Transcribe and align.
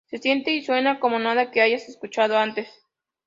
Se 0.09 0.17
siente 0.17 0.49
y 0.49 0.63
suena 0.63 0.99
como 0.99 1.19
nada 1.19 1.51
que 1.51 1.61
hayas 1.61 1.87
escuchado 1.87 2.35
antes. 2.35 2.67